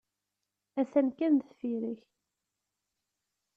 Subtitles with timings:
[0.79, 2.01] Atan kan deffir-k.